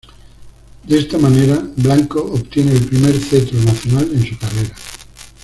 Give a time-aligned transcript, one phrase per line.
[0.87, 4.73] De esta manera, Blanco obtiene el primer cetro nacional en su carrera.